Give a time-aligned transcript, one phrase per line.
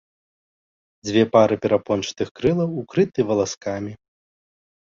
[1.09, 3.93] Дзве пары перапончатых крылаў укрыты валаскамі.